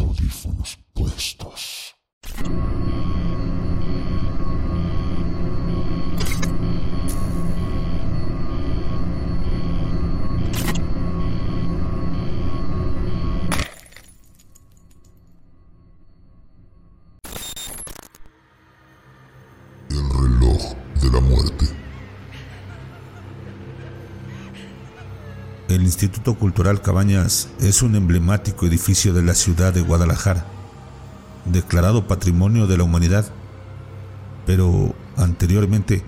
audífonos 0.00 0.78
puestos. 0.94 1.71
Instituto 25.92 26.36
Cultural 26.36 26.80
Cabañas 26.80 27.50
es 27.60 27.82
un 27.82 27.96
emblemático 27.96 28.64
edificio 28.64 29.12
de 29.12 29.22
la 29.22 29.34
ciudad 29.34 29.74
de 29.74 29.82
Guadalajara, 29.82 30.46
declarado 31.44 32.08
Patrimonio 32.08 32.66
de 32.66 32.78
la 32.78 32.84
Humanidad, 32.84 33.26
pero 34.46 34.94
anteriormente 35.18 36.02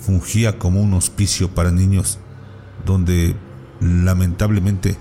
fungía 0.00 0.58
como 0.58 0.80
un 0.80 0.94
hospicio 0.94 1.54
para 1.54 1.70
niños 1.70 2.18
donde 2.86 3.36
lamentablemente 3.80 4.96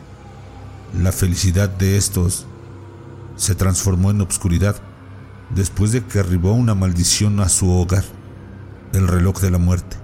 la 1.01 1.13
felicidad 1.13 1.69
de 1.69 1.95
estos 1.95 2.45
se 3.37 3.55
transformó 3.55 4.11
en 4.11 4.19
obscuridad 4.19 4.75
después 5.49 5.93
de 5.93 6.03
que 6.03 6.19
arribó 6.19 6.51
una 6.51 6.75
maldición 6.75 7.39
a 7.39 7.47
su 7.47 7.71
hogar, 7.71 8.03
el 8.91 9.07
reloj 9.07 9.39
de 9.39 9.51
la 9.51 9.59
muerte. 9.59 9.95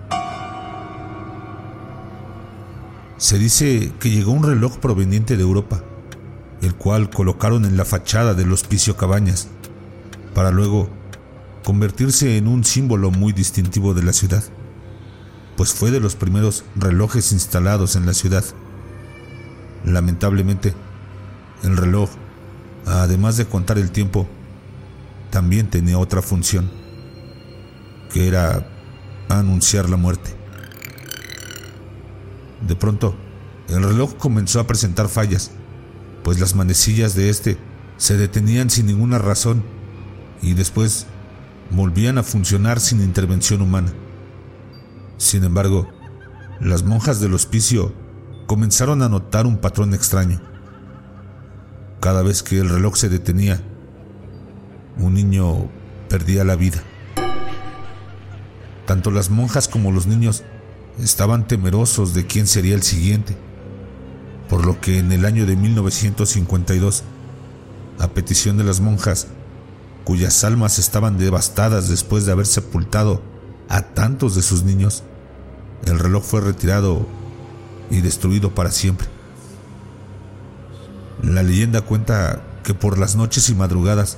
Se 3.18 3.40
dice 3.40 3.94
que 4.00 4.10
llegó 4.10 4.34
un 4.34 4.44
reloj 4.44 4.78
proveniente 4.80 5.38
de 5.38 5.44
Europa, 5.44 5.82
el 6.62 6.76
cual 6.76 7.10
colocaron 7.10 7.64
en 7.64 7.78
la 7.78 7.86
fachada 7.86 8.34
del 8.34 8.52
hospicio 8.52 8.98
Cabañas, 8.98 9.48
para 10.34 10.52
luego 10.52 10.90
convertirse 11.64 12.38
en 12.38 12.48
un 12.48 12.66
símbolo 12.66 13.12
muy 13.12 13.32
distintivo 13.32 13.94
de 13.94 14.04
la 14.04 14.12
ciudad, 14.12 14.44
pues 15.56 15.74
fue 15.74 15.92
de 15.92 16.02
los 16.02 16.16
primeros 16.16 16.66
relojes 16.76 17.32
instalados 17.32 17.96
en 17.96 18.06
la 18.06 18.14
ciudad. 18.14 18.44
Lamentablemente, 19.86 20.74
el 21.64 21.78
reloj, 21.78 22.10
además 22.86 23.38
de 23.38 23.46
contar 23.46 23.78
el 23.78 23.92
tiempo, 23.92 24.28
también 25.30 25.70
tenía 25.70 25.98
otra 25.98 26.22
función, 26.22 26.70
que 28.12 28.28
era 28.28 28.68
anunciar 29.30 29.90
la 29.90 29.98
muerte. 29.98 30.45
De 32.68 32.76
pronto, 32.76 33.16
el 33.70 33.84
reloj 33.84 34.16
comenzó 34.18 34.60
a 34.60 34.68
presentar 34.68 35.08
fallas, 35.08 35.52
pues 36.24 36.40
las 36.40 36.56
manecillas 36.56 37.16
de 37.16 37.30
este 37.30 37.58
se 37.98 38.18
detenían 38.18 38.70
sin 38.70 38.88
ninguna 38.88 39.20
razón 39.20 39.64
y 40.42 40.54
después 40.54 41.06
volvían 41.70 42.18
a 42.18 42.24
funcionar 42.24 42.80
sin 42.80 43.02
intervención 43.02 43.62
humana. 43.62 43.94
Sin 45.18 45.44
embargo, 45.44 45.88
las 46.60 46.84
monjas 46.84 47.20
del 47.20 47.34
hospicio 47.34 47.94
comenzaron 48.48 49.02
a 49.02 49.10
notar 49.10 49.46
un 49.46 49.58
patrón 49.58 49.94
extraño. 49.94 50.42
Cada 52.00 52.22
vez 52.22 52.44
que 52.44 52.60
el 52.60 52.70
reloj 52.70 52.96
se 52.96 53.10
detenía, 53.10 53.62
un 54.98 55.14
niño 55.14 55.70
perdía 56.10 56.44
la 56.44 56.56
vida. 56.56 56.82
Tanto 58.86 59.10
las 59.10 59.30
monjas 59.30 59.68
como 59.68 59.92
los 59.92 60.06
niños 60.06 60.44
estaban 61.00 61.48
temerosos 61.48 62.14
de 62.14 62.26
quién 62.26 62.48
sería 62.48 62.76
el 62.76 62.84
siguiente, 62.84 63.36
por 64.50 64.66
lo 64.66 64.80
que 64.80 65.00
en 65.00 65.12
el 65.12 65.26
año 65.26 65.46
de 65.46 65.56
1952, 65.56 67.04
a 68.00 68.08
petición 68.10 68.58
de 68.58 68.64
las 68.64 68.80
monjas, 68.80 69.28
cuyas 70.04 70.44
almas 70.44 70.80
estaban 70.80 71.18
devastadas 71.18 71.90
después 71.90 72.26
de 72.26 72.32
haber 72.32 72.46
sepultado 72.46 73.22
a 73.70 73.82
tantos 73.82 74.36
de 74.36 74.42
sus 74.42 74.64
niños, 74.64 75.04
el 75.86 76.00
reloj 76.00 76.24
fue 76.24 76.42
retirado 76.42 77.08
y 77.90 78.02
destruido 78.02 78.54
para 78.54 78.72
siempre. 78.72 79.08
La 81.22 81.44
leyenda 81.44 81.82
cuenta 81.82 82.44
que 82.64 82.74
por 82.74 82.98
las 82.98 83.16
noches 83.16 83.50
y 83.50 83.56
madrugadas 83.56 84.18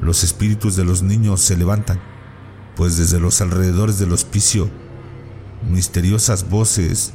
los 0.00 0.24
espíritus 0.24 0.76
de 0.76 0.84
los 0.84 1.02
niños 1.02 1.40
se 1.40 1.56
levantan, 1.56 2.00
pues 2.76 2.96
desde 2.96 3.20
los 3.20 3.40
alrededores 3.40 3.98
del 3.98 4.12
hospicio 4.12 4.70
misteriosas 5.68 6.48
voces 6.48 7.12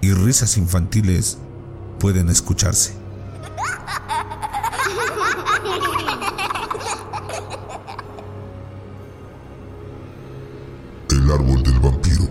y 0.00 0.12
risas 0.12 0.56
infantiles 0.56 1.38
pueden 1.98 2.28
escucharse. 2.28 2.94
El 11.10 11.30
árbol 11.30 11.62
del 11.62 11.80
vampiro. 11.80 12.28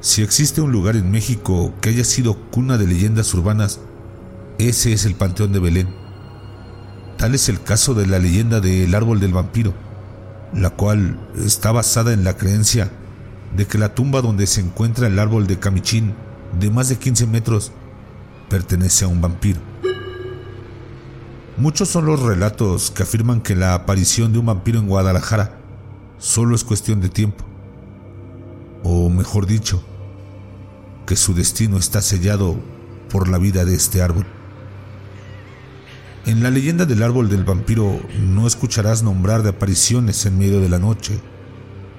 Si 0.00 0.22
existe 0.22 0.60
un 0.60 0.72
lugar 0.72 0.96
en 0.96 1.10
México 1.10 1.72
que 1.80 1.90
haya 1.90 2.04
sido 2.04 2.34
cuna 2.50 2.78
de 2.78 2.86
leyendas 2.86 3.32
urbanas, 3.34 3.80
ese 4.58 4.92
es 4.92 5.04
el 5.04 5.14
Panteón 5.14 5.52
de 5.52 5.60
Belén. 5.60 5.88
Tal 7.18 7.34
es 7.34 7.48
el 7.48 7.62
caso 7.62 7.94
de 7.94 8.06
la 8.06 8.18
leyenda 8.18 8.60
del 8.60 8.94
árbol 8.94 9.20
del 9.20 9.32
vampiro, 9.32 9.74
la 10.54 10.70
cual 10.70 11.18
está 11.36 11.72
basada 11.72 12.12
en 12.12 12.24
la 12.24 12.36
creencia 12.36 12.90
de 13.56 13.66
que 13.66 13.78
la 13.78 13.94
tumba 13.94 14.22
donde 14.22 14.46
se 14.46 14.60
encuentra 14.60 15.06
el 15.06 15.18
árbol 15.18 15.46
de 15.46 15.58
Camichín, 15.58 16.14
de 16.58 16.70
más 16.70 16.88
de 16.88 16.98
15 16.98 17.26
metros, 17.26 17.72
pertenece 18.48 19.04
a 19.04 19.08
un 19.08 19.20
vampiro. 19.20 19.60
Muchos 21.56 21.88
son 21.88 22.06
los 22.06 22.20
relatos 22.20 22.90
que 22.90 23.02
afirman 23.02 23.40
que 23.40 23.54
la 23.54 23.74
aparición 23.74 24.32
de 24.32 24.38
un 24.38 24.46
vampiro 24.46 24.78
en 24.78 24.88
Guadalajara 24.88 25.58
solo 26.18 26.54
es 26.54 26.64
cuestión 26.64 27.00
de 27.00 27.08
tiempo. 27.08 27.44
O 28.82 29.10
mejor 29.10 29.46
dicho, 29.46 29.82
que 31.06 31.16
su 31.16 31.34
destino 31.34 31.76
está 31.76 32.00
sellado 32.00 32.56
por 33.10 33.28
la 33.28 33.38
vida 33.38 33.64
de 33.64 33.74
este 33.74 34.02
árbol. 34.02 34.26
En 36.24 36.40
la 36.40 36.50
leyenda 36.50 36.86
del 36.86 37.02
árbol 37.02 37.28
del 37.28 37.42
vampiro 37.42 38.00
no 38.20 38.46
escucharás 38.46 39.02
nombrar 39.02 39.42
de 39.42 39.48
apariciones 39.48 40.24
en 40.24 40.38
medio 40.38 40.60
de 40.60 40.68
la 40.68 40.78
noche 40.78 41.18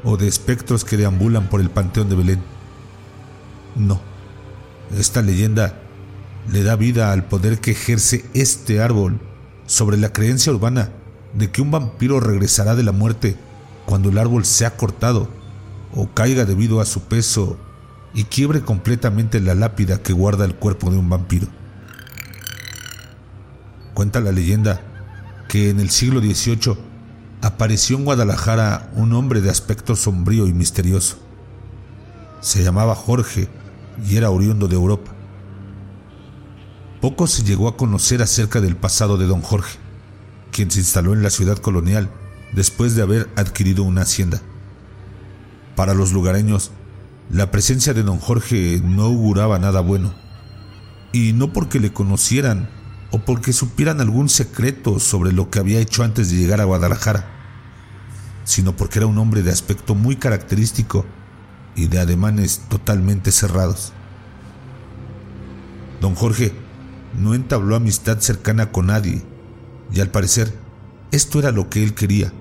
o 0.06 0.16
de 0.16 0.30
espectros 0.30 0.86
que 0.86 0.96
deambulan 0.96 1.50
por 1.50 1.60
el 1.60 1.70
panteón 1.70 2.08
de 2.08 2.16
Belén. 2.16 2.42
No, 3.76 4.00
esta 4.98 5.22
leyenda 5.22 5.78
le 6.50 6.64
da 6.64 6.78
vida 6.78 7.12
al 7.12 7.26
poder 7.26 7.60
que 7.60 7.72
ejerce 7.72 8.24
este 8.34 8.80
árbol 8.80 9.20
sobre 9.66 9.98
la 9.98 10.14
creencia 10.14 10.54
urbana 10.54 10.92
de 11.34 11.52
que 11.52 11.62
un 11.62 11.72
vampiro 11.72 12.22
regresará 12.22 12.76
de 12.76 12.84
la 12.84 12.94
muerte 12.94 13.36
cuando 13.86 14.08
el 14.08 14.18
árbol 14.18 14.46
sea 14.46 14.78
cortado 14.78 15.28
o 15.94 16.08
caiga 16.14 16.46
debido 16.46 16.80
a 16.80 16.86
su 16.86 17.02
peso 17.02 17.58
y 18.14 18.24
quiebre 18.24 18.62
completamente 18.62 19.42
la 19.42 19.54
lápida 19.54 20.02
que 20.02 20.14
guarda 20.14 20.46
el 20.46 20.56
cuerpo 20.56 20.92
de 20.92 20.98
un 20.98 21.10
vampiro. 21.10 21.48
Cuenta 23.94 24.20
la 24.20 24.32
leyenda 24.32 24.82
que 25.48 25.70
en 25.70 25.80
el 25.80 25.90
siglo 25.90 26.20
XVIII 26.20 26.78
apareció 27.42 27.98
en 27.98 28.06
Guadalajara 28.06 28.90
un 28.96 29.14
hombre 29.14 29.42
de 29.42 29.50
aspecto 29.50 29.96
sombrío 29.96 30.48
y 30.48 30.54
misterioso. 30.54 31.18
Se 32.42 32.64
llamaba 32.64 32.96
Jorge 32.96 33.50
y 34.08 34.18
era 34.18 34.32
oriundo 34.32 34.68
de 34.68 34.76
Europa. 34.76 35.12
Poco 37.02 37.28
se 37.28 37.44
llegó 37.44 37.68
a 37.68 37.78
conocer 37.78 38.22
acerca 38.22 38.62
del 38.62 38.76
pasado 38.76 39.18
de 39.18 39.28
don 39.28 39.42
Jorge, 39.42 39.78
quien 40.52 40.72
se 40.72 40.80
instaló 40.80 41.14
en 41.14 41.22
la 41.22 41.30
ciudad 41.30 41.58
colonial 41.58 42.10
después 42.54 42.96
de 42.96 43.02
haber 43.02 43.30
adquirido 43.36 43.84
una 43.84 44.04
hacienda. 44.04 44.42
Para 45.76 45.94
los 45.94 46.14
lugareños, 46.14 46.72
la 47.30 47.52
presencia 47.52 47.94
de 47.94 48.04
don 48.04 48.20
Jorge 48.20 48.82
no 48.84 49.04
auguraba 49.04 49.60
nada 49.60 49.82
bueno, 49.82 50.14
y 51.12 51.34
no 51.34 51.52
porque 51.52 51.80
le 51.80 51.92
conocieran 51.92 52.70
o 53.14 53.20
porque 53.20 53.54
supieran 53.54 54.02
algún 54.02 54.28
secreto 54.28 55.00
sobre 55.00 55.32
lo 55.32 55.52
que 55.52 55.60
había 55.60 55.80
hecho 55.80 56.04
antes 56.04 56.32
de 56.32 56.38
llegar 56.38 56.60
a 56.60 56.64
Guadalajara, 56.64 57.30
sino 58.44 58.76
porque 58.76 58.98
era 58.98 59.06
un 59.06 59.20
hombre 59.20 59.44
de 59.44 59.52
aspecto 59.52 59.94
muy 59.94 60.16
característico 60.16 61.06
y 61.76 61.86
de 61.86 62.00
ademanes 62.00 62.64
totalmente 62.70 63.32
cerrados. 63.32 63.94
Don 66.02 66.16
Jorge 66.16 66.54
no 67.16 67.36
entabló 67.36 67.76
amistad 67.76 68.18
cercana 68.18 68.72
con 68.72 68.88
nadie, 68.88 69.22
y 69.94 70.00
al 70.00 70.10
parecer 70.10 70.52
esto 71.12 71.38
era 71.38 71.52
lo 71.52 71.70
que 71.70 71.84
él 71.84 71.94
quería, 71.94 72.34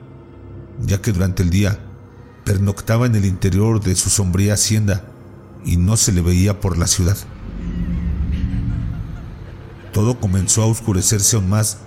ya 0.81 1.03
que 1.03 1.13
durante 1.13 1.43
el 1.43 1.51
día 1.51 1.81
pernoctaba 2.47 3.05
en 3.05 3.15
el 3.15 3.27
interior 3.27 3.79
de 3.83 3.95
su 3.95 4.09
sombría 4.09 4.55
hacienda 4.55 5.05
y 5.67 5.77
no 5.77 5.99
se 5.99 6.13
le 6.13 6.23
veía 6.23 6.61
por 6.61 6.79
la 6.79 6.87
ciudad. 6.87 7.19
Todo 9.93 10.19
comenzó 10.19 10.63
a 10.63 10.67
oscurecerse 10.67 11.37
aún 11.37 11.49
más 11.49 11.79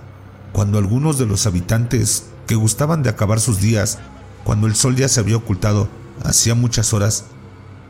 cuando 0.52 0.78
algunos 0.78 1.18
de 1.18 1.26
los 1.26 1.46
habitantes 1.46 2.26
que 2.46 2.54
gustaban 2.54 3.02
de 3.02 3.10
acabar 3.10 3.40
sus 3.40 3.60
días 3.60 3.98
cuando 4.44 4.66
el 4.66 4.76
sol 4.76 4.96
ya 4.96 5.08
se 5.08 5.20
había 5.20 5.36
ocultado 5.36 5.88
hacía 6.24 6.54
muchas 6.54 6.94
horas, 6.94 7.24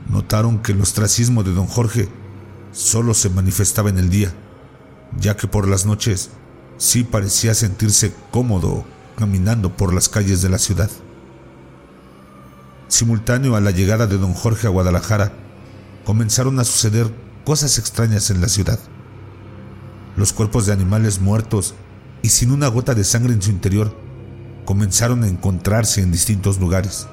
notaron 0.08 0.58
que 0.62 0.72
el 0.72 0.80
ostracismo 0.80 1.42
de 1.42 1.52
don 1.52 1.66
Jorge 1.66 2.08
solo 2.72 3.14
se 3.14 3.28
manifestaba 3.30 3.90
en 3.90 3.98
el 3.98 4.10
día 4.10 4.32
ya 5.18 5.36
que 5.36 5.46
por 5.46 5.68
las 5.68 5.86
noches 5.86 6.30
sí 6.78 7.04
parecía 7.04 7.54
sentirse 7.54 8.12
cómodo 8.30 8.84
caminando 9.16 9.76
por 9.76 9.94
las 9.94 10.08
calles 10.08 10.42
de 10.42 10.48
la 10.48 10.58
ciudad. 10.58 10.90
Simultáneo 12.88 13.56
a 13.56 13.60
la 13.60 13.70
llegada 13.70 14.06
de 14.06 14.18
don 14.18 14.34
Jorge 14.34 14.66
a 14.66 14.70
Guadalajara, 14.70 15.32
comenzaron 16.04 16.60
a 16.60 16.64
suceder 16.64 17.10
cosas 17.44 17.78
extrañas 17.78 18.30
en 18.30 18.40
la 18.40 18.48
ciudad. 18.48 18.78
Los 20.16 20.32
cuerpos 20.32 20.66
de 20.66 20.72
animales 20.72 21.20
muertos 21.20 21.74
y 22.22 22.30
sin 22.30 22.50
una 22.50 22.68
gota 22.68 22.94
de 22.94 23.04
sangre 23.04 23.34
en 23.34 23.42
su 23.42 23.50
interior 23.50 23.94
comenzaron 24.64 25.22
a 25.22 25.28
encontrarse 25.28 26.00
en 26.00 26.10
distintos 26.10 26.58
lugares. 26.58 27.06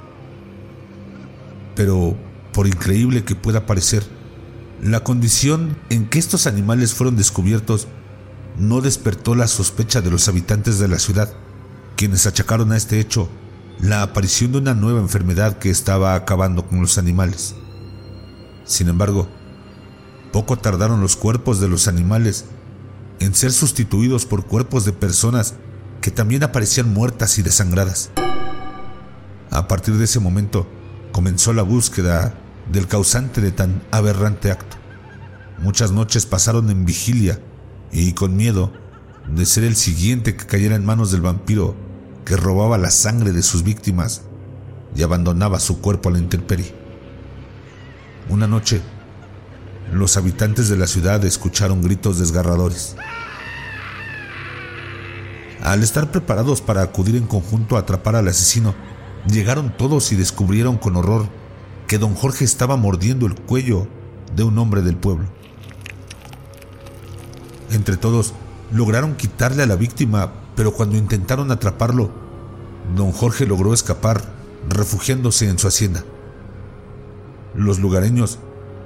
Pero, 1.76 2.16
por 2.54 2.68
increíble 2.68 3.24
que 3.24 3.36
pueda 3.36 3.66
parecer, 3.66 4.04
la 4.82 5.02
condición 5.04 5.78
en 5.90 6.10
que 6.10 6.20
estos 6.20 6.48
animales 6.48 6.94
fueron 6.94 7.16
descubiertos 7.16 7.88
no 8.58 8.82
despertó 8.82 9.36
la 9.36 9.48
sospecha 9.48 10.02
de 10.02 10.12
los 10.12 10.28
habitantes 10.28 10.80
de 10.80 10.88
la 10.88 11.00
ciudad, 11.00 11.34
quienes 11.96 12.28
achacaron 12.28 12.72
a 12.72 12.78
este 12.78 13.00
hecho 13.00 13.30
la 13.80 14.02
aparición 14.02 14.52
de 14.52 14.60
una 14.60 14.74
nueva 14.74 15.00
enfermedad 15.00 15.58
que 15.58 15.70
estaba 15.70 16.16
acabando 16.16 16.68
con 16.68 16.82
los 16.82 16.98
animales. 16.98 17.56
Sin 18.66 18.88
embargo, 18.88 19.28
poco 20.32 20.58
tardaron 20.58 21.02
los 21.02 21.16
cuerpos 21.16 21.60
de 21.60 21.68
los 21.68 21.88
animales 21.88 22.46
en 23.24 23.34
ser 23.34 23.54
sustituidos 23.54 24.26
por 24.26 24.46
cuerpos 24.46 24.84
de 24.84 24.92
personas 24.92 25.56
que 26.02 26.12
también 26.12 26.44
aparecían 26.44 26.94
muertas 26.94 27.40
y 27.40 27.42
desangradas. 27.42 28.12
A 29.50 29.68
partir 29.70 29.96
de 29.96 30.04
ese 30.04 30.20
momento 30.20 30.68
comenzó 31.14 31.54
la 31.54 31.64
búsqueda 31.64 32.36
del 32.70 32.88
causante 32.88 33.40
de 33.40 33.52
tan 33.52 33.82
aberrante 33.92 34.52
acto. 34.52 34.76
Muchas 35.60 35.92
noches 35.92 36.26
pasaron 36.26 36.70
en 36.70 36.84
vigilia 36.84 37.40
y 37.94 38.12
con 38.12 38.36
miedo 38.36 38.74
de 39.34 39.46
ser 39.46 39.64
el 39.64 39.78
siguiente 39.78 40.36
que 40.36 40.46
cayera 40.46 40.76
en 40.76 40.86
manos 40.86 41.12
del 41.12 41.22
vampiro 41.22 41.76
que 42.26 42.36
robaba 42.36 42.78
la 42.78 42.92
sangre 42.92 43.32
de 43.32 43.42
sus 43.42 43.64
víctimas 43.64 44.24
y 44.96 45.04
abandonaba 45.04 45.62
su 45.62 45.80
cuerpo 45.80 46.10
a 46.10 46.12
la 46.12 46.20
intemperie. 46.20 46.76
Una 48.28 48.48
noche, 48.48 48.82
los 49.94 50.18
habitantes 50.18 50.68
de 50.68 50.78
la 50.78 50.88
ciudad 50.88 51.24
escucharon 51.24 51.82
gritos 51.82 52.20
desgarradores. 52.20 52.96
Al 55.64 55.82
estar 55.82 56.12
preparados 56.12 56.60
para 56.60 56.82
acudir 56.82 57.16
en 57.16 57.26
conjunto 57.26 57.78
a 57.78 57.80
atrapar 57.80 58.18
al 58.18 58.28
asesino, 58.28 58.76
llegaron 59.32 59.76
todos 59.78 60.12
y 60.12 60.18
descubrieron 60.18 60.78
con 60.78 60.98
horror 60.98 61.30
que 61.88 61.98
don 61.98 62.16
Jorge 62.16 62.44
estaba 62.44 62.76
mordiendo 62.76 63.26
el 63.28 63.36
cuello 63.36 63.88
de 64.36 64.44
un 64.44 64.58
hombre 64.58 64.82
del 64.82 64.98
pueblo. 64.98 65.26
Entre 67.72 67.96
todos, 67.96 68.34
lograron 68.74 69.16
quitarle 69.16 69.64
a 69.64 69.66
la 69.66 69.78
víctima, 69.78 70.34
pero 70.58 70.74
cuando 70.74 70.98
intentaron 70.98 71.50
atraparlo, 71.50 72.12
don 72.98 73.14
Jorge 73.14 73.46
logró 73.46 73.74
escapar, 73.74 74.22
refugiándose 74.68 75.48
en 75.48 75.60
su 75.60 75.70
hacienda. 75.70 76.04
Los 77.56 77.80
lugareños 77.80 78.38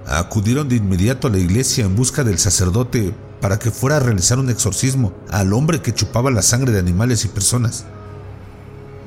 acudieron 0.05 0.69
de 0.69 0.75
inmediato 0.75 1.27
a 1.27 1.31
la 1.31 1.39
iglesia 1.39 1.85
en 1.85 1.95
busca 1.95 2.23
del 2.23 2.37
sacerdote 2.37 3.15
para 3.41 3.59
que 3.59 3.71
fuera 3.71 3.97
a 3.97 3.99
realizar 3.99 4.39
un 4.39 4.49
exorcismo 4.49 5.13
al 5.29 5.53
hombre 5.53 5.81
que 5.81 5.93
chupaba 5.93 6.31
la 6.31 6.41
sangre 6.41 6.71
de 6.71 6.79
animales 6.79 7.23
y 7.25 7.27
personas. 7.27 7.85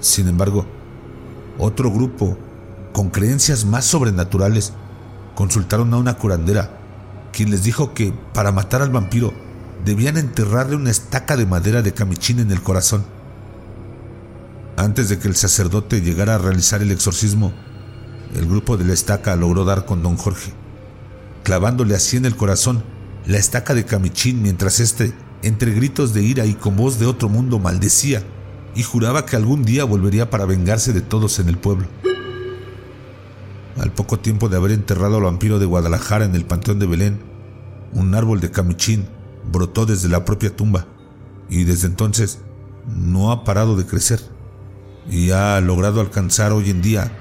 Sin 0.01 0.29
embargo, 0.29 0.67
otro 1.59 1.91
grupo, 1.91 2.39
con 2.93 3.11
creencias 3.11 3.65
más 3.65 3.85
sobrenaturales, 3.85 4.73
consultaron 5.35 5.93
a 5.95 5.99
una 5.99 6.17
curandera, 6.17 6.79
quien 7.33 7.51
les 7.51 7.65
dijo 7.65 7.93
que 7.93 8.13
para 8.33 8.53
matar 8.53 8.83
al 8.83 8.91
vampiro 8.91 9.33
debían 9.85 10.17
enterrarle 10.17 10.77
una 10.77 10.91
estaca 10.91 11.37
de 11.37 11.47
madera 11.47 11.83
de 11.83 11.93
camichín 11.93 12.39
en 12.39 12.51
el 12.51 12.63
corazón. 12.63 13.05
Antes 14.77 15.09
de 15.09 15.19
que 15.19 15.29
el 15.29 15.37
sacerdote 15.37 16.01
llegara 16.01 16.37
a 16.37 16.39
realizar 16.39 16.83
el 16.83 16.91
exorcismo, 16.91 17.53
el 18.35 18.47
grupo 18.47 18.77
de 18.77 18.85
la 18.85 18.93
estaca 18.93 19.35
logró 19.37 19.65
dar 19.65 19.85
con 19.85 20.03
don 20.03 20.17
Jorge, 20.17 20.53
clavándole 21.43 21.95
así 21.95 22.17
en 22.17 22.25
el 22.25 22.37
corazón 22.37 22.85
la 23.31 23.39
estaca 23.39 23.75
de 23.75 23.85
camichín 23.85 24.43
mientras 24.43 24.81
éste, 24.81 25.13
entre 25.45 25.71
gritos 25.71 26.13
de 26.13 26.21
ira 26.21 26.47
y 26.47 26.55
con 26.55 26.75
voz 26.75 26.99
de 26.99 27.07
otro 27.07 27.29
mundo, 27.29 27.61
maldecía 27.61 28.25
y 28.75 28.83
juraba 28.83 29.25
que 29.25 29.37
algún 29.37 29.65
día 29.65 29.85
volvería 29.85 30.31
para 30.31 30.47
vengarse 30.47 30.93
de 30.93 31.01
todos 31.01 31.39
en 31.39 31.49
el 31.49 31.57
pueblo. 31.57 31.87
Al 33.79 33.93
poco 33.93 34.19
tiempo 34.19 34.49
de 34.49 34.57
haber 34.57 34.73
enterrado 34.73 35.19
al 35.19 35.23
vampiro 35.23 35.61
de 35.61 35.67
Guadalajara 35.67 36.25
en 36.25 36.35
el 36.35 36.45
Panteón 36.45 36.81
de 36.81 36.87
Belén, 36.89 37.21
un 37.93 38.17
árbol 38.17 38.41
de 38.41 38.51
camichín 38.51 39.07
brotó 39.53 39.87
desde 39.87 40.09
la 40.09 40.25
propia 40.25 40.57
tumba 40.57 40.89
y 41.49 41.63
desde 41.63 41.87
entonces 41.87 42.41
no 42.89 43.31
ha 43.31 43.45
parado 43.45 43.77
de 43.77 43.87
crecer 43.87 44.21
y 45.09 45.31
ha 45.31 45.61
logrado 45.61 46.01
alcanzar 46.01 46.51
hoy 46.51 46.71
en 46.71 46.83
día 46.83 47.13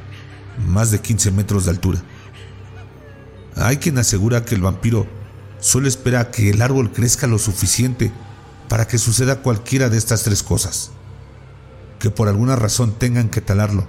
más 0.68 0.90
de 0.90 1.02
15 1.02 1.30
metros 1.34 1.66
de 1.66 1.72
altura. 1.72 2.02
Hay 3.56 3.78
quien 3.78 4.00
asegura 4.00 4.44
que 4.44 4.56
el 4.56 4.62
vampiro 4.62 5.19
solo 5.60 5.88
espera 5.88 6.32
que 6.32 6.50
el 6.50 6.62
árbol 6.62 6.92
crezca 6.92 7.28
lo 7.28 7.40
suficiente 7.40 8.12
para 8.68 8.88
que 8.88 8.98
suceda 8.98 9.42
cualquiera 9.42 9.90
de 9.90 9.98
estas 9.98 10.24
tres 10.24 10.44
cosas. 10.44 10.92
Que 12.00 12.10
por 12.10 12.28
alguna 12.28 12.56
razón 12.56 12.94
tengan 12.98 13.30
que 13.30 13.42
talarlo. 13.42 13.88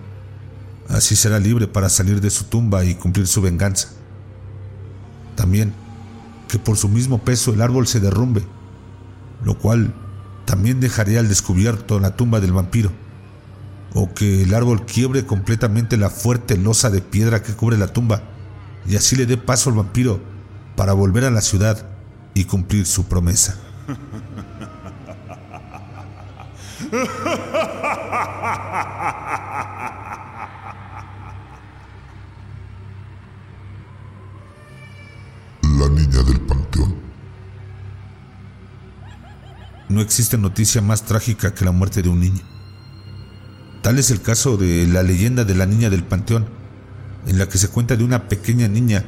Así 0.88 1.14
será 1.14 1.38
libre 1.38 1.69
para 1.69 1.88
salir 1.88 2.20
de 2.20 2.31
su 2.31 2.44
tumba 2.44 2.84
y 2.84 2.94
cumplir 2.94 3.26
su 3.26 3.40
venganza. 3.40 3.88
También 5.37 5.72
que 6.49 6.58
por 6.58 6.76
su 6.76 6.88
mismo 6.88 7.19
peso 7.22 7.52
el 7.52 7.62
árbol 7.62 7.87
se 7.87 8.00
derrumbe, 8.00 8.43
lo 9.44 9.56
cual 9.56 9.94
también 10.44 10.81
dejaría 10.81 11.20
al 11.20 11.28
descubierto 11.28 12.00
la 12.00 12.16
tumba 12.16 12.40
del 12.40 12.52
vampiro 12.52 12.90
o 13.94 14.12
que 14.14 14.43
el 14.43 14.55
árbol 14.55 14.84
quiebre 14.87 15.26
completamente 15.26 15.96
la 15.96 16.11
fuerte 16.11 16.56
losa 16.56 16.90
de 16.90 17.00
piedra 17.00 17.43
que 17.43 17.55
cubre 17.55 17.76
la 17.76 17.93
tumba 17.93 18.23
y 18.87 18.96
así 18.96 19.16
le 19.16 19.26
dé 19.26 19.37
paso 19.37 19.70
al 19.70 19.76
vampiro 19.76 20.20
para 20.80 20.94
volver 20.94 21.26
a 21.26 21.30
la 21.30 21.42
ciudad 21.42 21.86
y 22.32 22.44
cumplir 22.44 22.86
su 22.86 23.04
promesa. 23.04 23.54
La 35.62 35.88
niña 35.90 36.22
del 36.22 36.40
panteón. 36.48 36.94
No 39.90 40.00
existe 40.00 40.38
noticia 40.38 40.80
más 40.80 41.02
trágica 41.02 41.52
que 41.52 41.66
la 41.66 41.72
muerte 41.72 42.00
de 42.00 42.08
un 42.08 42.20
niño. 42.20 42.40
Tal 43.82 43.99
es 43.99 44.10
el 44.10 44.22
caso 44.22 44.56
de 44.56 44.87
la 44.87 45.02
leyenda 45.02 45.44
de 45.44 45.54
la 45.54 45.66
niña 45.66 45.90
del 45.90 46.04
panteón, 46.04 46.49
en 47.26 47.37
la 47.37 47.50
que 47.50 47.58
se 47.58 47.68
cuenta 47.68 47.96
de 47.96 48.04
una 48.04 48.30
pequeña 48.30 48.66
niña 48.66 49.04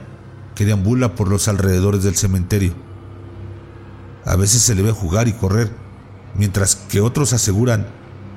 que 0.55 0.65
deambula 0.65 1.15
por 1.15 1.29
los 1.29 1.49
alrededores 1.49 2.03
del 2.03 2.17
cementerio. 2.17 2.75
A 4.25 4.37
veces 4.37 4.63
se 4.63 4.75
le 4.75 4.83
ve 4.83 4.93
jugar 4.93 5.29
y 5.29 5.33
correr, 5.33 5.71
mientras 6.37 6.77
que 6.77 7.01
otros 7.01 7.33
aseguran 7.33 7.87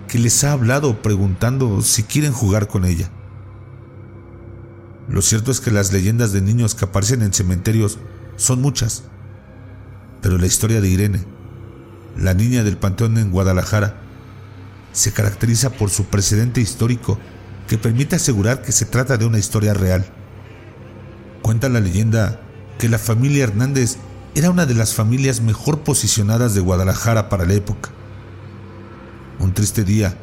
que 0.07 0.19
les 0.19 0.43
ha 0.43 0.51
hablado 0.51 1.01
preguntando 1.01 1.81
si 1.81 2.03
quieren 2.03 2.31
jugar 2.31 2.67
con 2.67 2.85
ella. 2.85 3.09
Lo 5.07 5.21
cierto 5.21 5.51
es 5.51 5.59
que 5.59 5.71
las 5.71 5.93
leyendas 5.93 6.31
de 6.31 6.41
niños 6.41 6.73
que 6.73 6.85
aparecen 6.85 7.21
en 7.21 7.33
cementerios 7.33 7.99
son 8.37 8.61
muchas, 8.61 9.03
pero 10.21 10.37
la 10.37 10.47
historia 10.47 10.81
de 10.81 10.89
Irene, 10.89 11.23
la 12.17 12.33
niña 12.33 12.63
del 12.63 12.77
panteón 12.77 13.17
en 13.17 13.31
Guadalajara, 13.31 14.01
se 14.93 15.11
caracteriza 15.11 15.71
por 15.71 15.89
su 15.89 16.05
precedente 16.05 16.61
histórico 16.61 17.19
que 17.67 17.77
permite 17.77 18.15
asegurar 18.15 18.61
que 18.61 18.71
se 18.71 18.85
trata 18.85 19.17
de 19.17 19.25
una 19.25 19.37
historia 19.37 19.73
real. 19.73 20.05
Cuenta 21.45 21.69
la 21.69 21.79
leyenda 21.79 22.41
que 22.79 22.89
la 22.89 22.97
familia 22.97 23.43
Hernández 23.43 23.97
era 24.33 24.49
una 24.49 24.65
de 24.65 24.73
las 24.73 24.95
familias 24.95 25.41
mejor 25.41 25.81
posicionadas 25.81 26.55
de 26.55 26.59
Guadalajara 26.59 27.29
para 27.29 27.45
la 27.45 27.53
época. 27.53 27.91
Un 29.37 29.53
triste 29.53 29.83
día, 29.83 30.17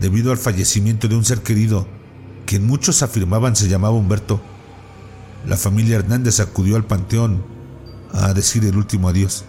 debido 0.00 0.32
al 0.32 0.38
fallecimiento 0.38 1.06
de 1.06 1.16
un 1.16 1.26
ser 1.26 1.42
querido, 1.42 1.86
quien 2.46 2.66
muchos 2.66 3.02
afirmaban 3.02 3.56
se 3.56 3.68
llamaba 3.68 3.94
Humberto, 3.98 4.40
la 5.46 5.58
familia 5.58 5.96
Hernández 5.96 6.40
acudió 6.40 6.76
al 6.76 6.86
panteón 6.86 7.44
a 8.14 8.32
decir 8.32 8.64
el 8.64 8.78
último 8.78 9.10
adiós. 9.10 9.44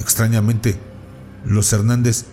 Extrañamente, 0.00 0.80
los 1.44 1.72
Hernández 1.72 2.24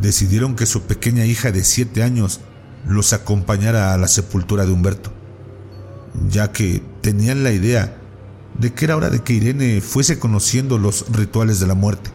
decidieron 0.00 0.56
que 0.56 0.66
su 0.66 0.82
pequeña 0.82 1.26
hija 1.26 1.52
de 1.52 1.62
siete 1.62 2.02
años 2.02 2.40
los 2.88 3.12
acompañara 3.12 3.94
a 3.94 3.98
la 3.98 4.08
sepultura 4.08 4.66
de 4.66 4.72
Humberto, 4.72 5.12
ya 6.28 6.52
que 6.52 6.82
tenían 7.00 7.42
la 7.44 7.52
idea 7.52 7.98
de 8.58 8.72
que 8.72 8.84
era 8.84 8.96
hora 8.96 9.10
de 9.10 9.22
que 9.22 9.32
Irene 9.32 9.80
fuese 9.80 10.18
conociendo 10.18 10.78
los 10.78 11.06
rituales 11.10 11.60
de 11.60 11.66
la 11.66 11.74
muerte, 11.74 12.10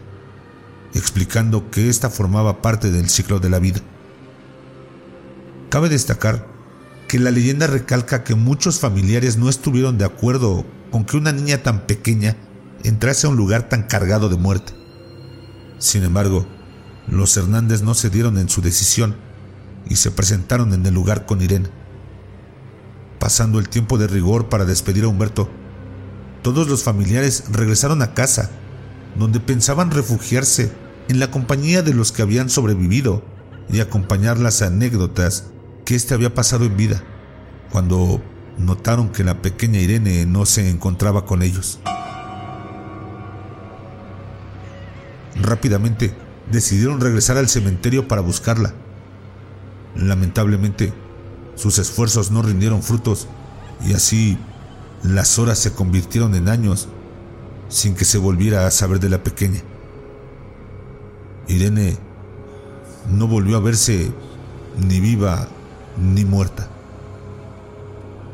explicando 0.94 1.70
que 1.70 1.88
ésta 1.88 2.10
formaba 2.10 2.62
parte 2.62 2.90
del 2.90 3.08
ciclo 3.08 3.40
de 3.40 3.50
la 3.50 3.58
vida. 3.58 3.80
Cabe 5.68 5.88
destacar 5.88 6.46
que 7.06 7.18
la 7.18 7.30
leyenda 7.30 7.66
recalca 7.66 8.24
que 8.24 8.34
muchos 8.34 8.78
familiares 8.78 9.36
no 9.36 9.48
estuvieron 9.48 9.98
de 9.98 10.04
acuerdo 10.04 10.64
con 10.90 11.04
que 11.04 11.16
una 11.16 11.32
niña 11.32 11.62
tan 11.62 11.86
pequeña 11.86 12.36
entrase 12.84 13.26
a 13.26 13.30
un 13.30 13.36
lugar 13.36 13.68
tan 13.68 13.84
cargado 13.84 14.28
de 14.28 14.36
muerte. 14.36 14.72
Sin 15.78 16.02
embargo, 16.02 16.46
los 17.08 17.36
Hernández 17.36 17.82
no 17.82 17.94
cedieron 17.94 18.38
en 18.38 18.48
su 18.48 18.62
decisión 18.62 19.16
y 19.88 19.96
se 19.96 20.10
presentaron 20.10 20.72
en 20.72 20.84
el 20.86 20.94
lugar 20.94 21.26
con 21.26 21.42
Irene. 21.42 21.68
Pasando 23.20 23.58
el 23.58 23.68
tiempo 23.68 23.98
de 23.98 24.08
rigor 24.08 24.48
para 24.48 24.64
despedir 24.64 25.04
a 25.04 25.08
Humberto, 25.08 25.50
todos 26.42 26.68
los 26.68 26.82
familiares 26.82 27.44
regresaron 27.52 28.00
a 28.00 28.14
casa, 28.14 28.50
donde 29.14 29.40
pensaban 29.40 29.90
refugiarse 29.90 30.72
en 31.08 31.20
la 31.20 31.30
compañía 31.30 31.82
de 31.82 31.92
los 31.92 32.12
que 32.12 32.22
habían 32.22 32.48
sobrevivido 32.48 33.22
y 33.70 33.80
acompañar 33.80 34.38
las 34.38 34.62
anécdotas 34.62 35.50
que 35.84 35.96
éste 35.96 36.14
había 36.14 36.34
pasado 36.34 36.64
en 36.64 36.78
vida, 36.78 37.04
cuando 37.70 38.22
notaron 38.56 39.10
que 39.10 39.22
la 39.22 39.42
pequeña 39.42 39.80
Irene 39.80 40.24
no 40.24 40.46
se 40.46 40.70
encontraba 40.70 41.26
con 41.26 41.42
ellos. 41.42 41.78
Rápidamente 45.36 46.14
decidieron 46.50 47.02
regresar 47.02 47.36
al 47.36 47.50
cementerio 47.50 48.08
para 48.08 48.22
buscarla. 48.22 48.72
Lamentablemente, 49.94 50.94
sus 51.60 51.78
esfuerzos 51.78 52.30
no 52.30 52.40
rindieron 52.40 52.82
frutos 52.82 53.26
y 53.86 53.92
así 53.92 54.38
las 55.02 55.38
horas 55.38 55.58
se 55.58 55.72
convirtieron 55.72 56.34
en 56.34 56.48
años 56.48 56.88
sin 57.68 57.94
que 57.94 58.06
se 58.06 58.16
volviera 58.16 58.66
a 58.66 58.70
saber 58.70 58.98
de 58.98 59.10
la 59.10 59.22
pequeña. 59.22 59.60
Irene 61.48 61.98
no 63.10 63.26
volvió 63.26 63.58
a 63.58 63.60
verse 63.60 64.10
ni 64.78 65.00
viva 65.00 65.48
ni 65.98 66.24
muerta. 66.24 66.66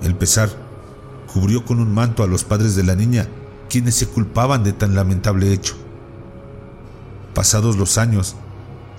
El 0.02 0.14
pesar 0.14 0.48
cubrió 1.32 1.64
con 1.64 1.80
un 1.80 1.92
manto 1.92 2.22
a 2.22 2.28
los 2.28 2.44
padres 2.44 2.76
de 2.76 2.84
la 2.84 2.94
niña, 2.94 3.26
quienes 3.68 3.96
se 3.96 4.06
culpaban 4.06 4.62
de 4.62 4.72
tan 4.72 4.94
lamentable 4.94 5.52
hecho. 5.52 5.74
Pasados 7.34 7.76
los 7.76 7.98
años, 7.98 8.36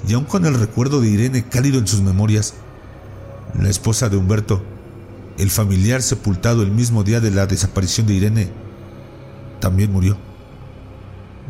y 0.06 0.14
aun 0.14 0.26
con 0.26 0.46
el 0.46 0.56
recuerdo 0.56 1.00
de 1.00 1.10
Irene 1.10 1.48
cálido 1.48 1.80
en 1.80 1.88
sus 1.88 2.02
memorias, 2.02 2.56
la 3.54 3.70
esposa 3.70 4.10
de 4.10 4.18
Humberto, 4.18 4.64
el 5.38 5.50
familiar 5.50 6.02
sepultado 6.02 6.64
el 6.64 6.72
mismo 6.72 7.04
día 7.04 7.20
de 7.20 7.32
la 7.32 7.46
desaparición 7.48 8.08
de 8.08 8.14
Irene, 8.14 8.52
también 9.60 9.92
murió, 9.92 10.18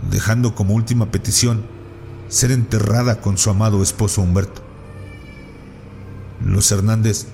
dejando 0.09 0.55
como 0.55 0.73
última 0.73 1.11
petición 1.11 1.65
ser 2.27 2.51
enterrada 2.51 3.21
con 3.21 3.37
su 3.37 3.49
amado 3.49 3.81
esposo 3.81 4.21
Humberto. 4.21 4.61
Los 6.43 6.71
Hernández 6.71 7.27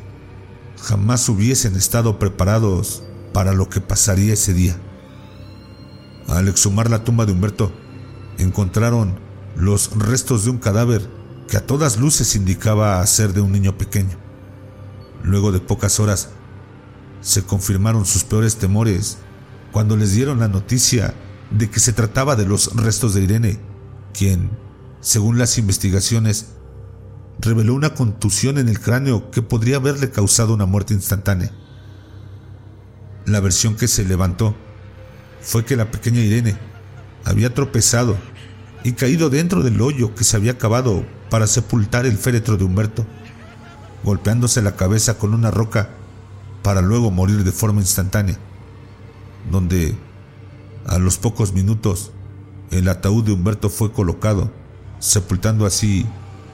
jamás 0.82 1.28
hubiesen 1.30 1.76
estado 1.76 2.20
preparados 2.20 3.04
para 3.34 3.54
lo 3.54 3.70
que 3.70 3.82
pasaría 3.82 4.34
ese 4.34 4.54
día. 4.54 4.76
Al 6.28 6.48
exhumar 6.48 6.90
la 6.90 7.04
tumba 7.04 7.26
de 7.26 7.34
Humberto, 7.34 7.72
encontraron 8.38 9.20
los 9.56 9.92
restos 9.98 10.46
de 10.46 10.52
un 10.52 10.58
cadáver 10.58 11.08
que 11.48 11.58
a 11.58 11.66
todas 11.66 11.98
luces 11.98 12.36
indicaba 12.36 13.06
ser 13.06 13.34
de 13.34 13.42
un 13.42 13.52
niño 13.52 13.78
pequeño. 13.78 14.23
Luego 15.24 15.52
de 15.52 15.60
pocas 15.60 16.00
horas, 16.00 16.30
se 17.22 17.44
confirmaron 17.44 18.06
sus 18.06 18.24
peores 18.24 18.58
temores 18.58 19.18
cuando 19.72 19.96
les 19.96 20.14
dieron 20.14 20.40
la 20.40 20.50
noticia 20.50 21.14
de 21.50 21.70
que 21.70 21.80
se 21.80 21.94
trataba 21.94 22.36
de 22.36 22.46
los 22.46 22.76
restos 22.76 23.14
de 23.14 23.24
Irene, 23.24 23.60
quien, 24.14 24.52
según 25.00 25.38
las 25.38 25.58
investigaciones, 25.58 26.50
reveló 27.40 27.74
una 27.74 27.94
contusión 27.94 28.58
en 28.58 28.70
el 28.70 28.80
cráneo 28.80 29.32
que 29.32 29.42
podría 29.42 29.78
haberle 29.78 30.10
causado 30.10 30.54
una 30.54 30.66
muerte 30.66 30.94
instantánea. 30.94 31.52
La 33.26 33.40
versión 33.40 33.76
que 33.76 33.88
se 33.88 34.04
levantó 34.04 34.56
fue 35.42 35.66
que 35.66 35.76
la 35.76 35.92
pequeña 35.92 36.20
Irene 36.20 36.58
había 37.26 37.54
tropezado 37.54 38.18
y 38.84 38.94
caído 38.94 39.30
dentro 39.30 39.64
del 39.64 39.80
hoyo 39.82 40.14
que 40.14 40.24
se 40.24 40.36
había 40.36 40.58
cavado 40.58 41.06
para 41.30 41.48
sepultar 41.48 42.06
el 42.06 42.18
féretro 42.18 42.58
de 42.58 42.66
Humberto, 42.66 43.06
golpeándose 44.04 44.62
la 44.62 44.76
cabeza 44.76 45.18
con 45.18 45.34
una 45.34 45.52
roca 45.52 45.90
para 46.62 46.82
luego 46.82 47.12
morir 47.12 47.44
de 47.44 47.52
forma 47.52 47.82
instantánea, 47.82 48.38
donde 49.52 49.96
a 50.86 50.98
los 50.98 51.18
pocos 51.18 51.54
minutos 51.54 52.12
el 52.72 52.88
ataúd 52.90 53.24
de 53.24 53.34
Humberto 53.34 53.70
fue 53.70 53.92
colocado, 53.92 54.52
sepultando 55.00 55.66
así 55.66 56.06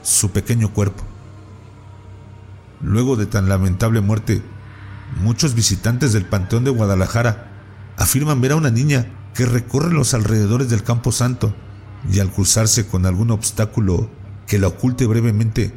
su 0.01 0.31
pequeño 0.31 0.73
cuerpo. 0.73 1.03
Luego 2.81 3.15
de 3.15 3.25
tan 3.25 3.49
lamentable 3.49 4.01
muerte, 4.01 4.41
muchos 5.21 5.53
visitantes 5.53 6.13
del 6.13 6.25
Panteón 6.25 6.63
de 6.63 6.71
Guadalajara 6.71 7.51
afirman 7.97 8.41
ver 8.41 8.53
a 8.53 8.55
una 8.55 8.71
niña 8.71 9.11
que 9.33 9.45
recorre 9.45 9.93
los 9.93 10.13
alrededores 10.13 10.69
del 10.69 10.83
Campo 10.83 11.11
Santo 11.11 11.53
y 12.11 12.19
al 12.19 12.31
cruzarse 12.31 12.87
con 12.87 13.05
algún 13.05 13.31
obstáculo 13.31 14.09
que 14.47 14.59
la 14.59 14.67
oculte 14.67 15.05
brevemente, 15.05 15.73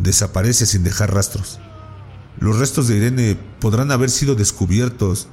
desaparece 0.00 0.66
sin 0.66 0.84
dejar 0.84 1.12
rastros. 1.12 1.60
Los 2.38 2.58
restos 2.58 2.88
de 2.88 2.96
Irene 2.96 3.36
podrán 3.60 3.90
haber 3.90 4.10
sido 4.10 4.34
descubiertos 4.34 5.28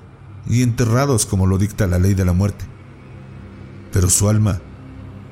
y 0.47 0.63
enterrados 0.63 1.25
como 1.25 1.47
lo 1.47 1.57
dicta 1.57 1.87
la 1.87 1.99
ley 1.99 2.13
de 2.13 2.25
la 2.25 2.33
muerte, 2.33 2.65
pero 3.91 4.09
su 4.09 4.29
alma 4.29 4.61